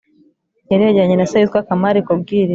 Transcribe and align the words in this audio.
Yari 0.71 0.83
yajyanye 0.85 1.15
na 1.17 1.27
se 1.29 1.35
witwa 1.41 1.59
Kamari 1.67 1.99
kubwiriza 2.07 2.49